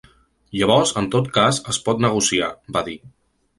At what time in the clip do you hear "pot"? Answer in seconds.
1.89-2.03